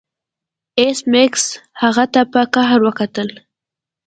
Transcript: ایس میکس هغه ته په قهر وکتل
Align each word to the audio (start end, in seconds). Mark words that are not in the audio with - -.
ایس 0.79 0.99
میکس 1.11 1.45
هغه 1.81 2.05
ته 2.13 2.21
په 2.31 2.41
قهر 2.53 2.79
وکتل 2.87 3.29